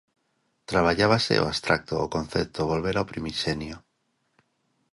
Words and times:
Traballábase 0.71 1.33
o 1.43 1.47
abstracto, 1.51 1.93
o 2.05 2.11
concepto, 2.15 2.69
volver 2.71 2.95
ao 2.97 3.09
primixenio. 3.11 3.77